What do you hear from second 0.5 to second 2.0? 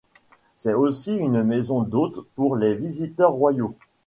C'est aussi une maison